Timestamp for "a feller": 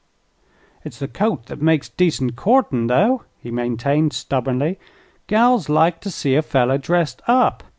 6.33-6.79